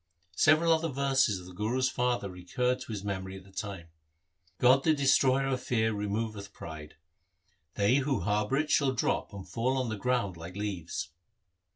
1 0.31 0.37
Several 0.37 0.73
other 0.73 0.87
verses 0.87 1.37
of 1.39 1.45
the 1.45 1.53
Guru's 1.53 1.87
father 1.91 2.27
recurred 2.27 2.79
to 2.79 2.91
his 2.91 3.03
memory 3.03 3.37
at 3.37 3.43
the 3.43 3.51
time:— 3.51 3.89
God 4.59 4.83
the 4.83 4.95
Destroyer 4.95 5.45
of 5.45 5.61
fear 5.61 5.93
removeth 5.93 6.53
pride. 6.53 6.95
2 7.75 7.75
They 7.75 7.95
who 7.97 8.21
harbour 8.21 8.57
it 8.57 8.71
shall 8.71 8.93
drop 8.93 9.31
and 9.31 9.47
fall 9.47 9.77
on 9.77 9.89
the 9.89 9.95
ground 9.97 10.37
like 10.37 10.55
leaves? 10.55 11.11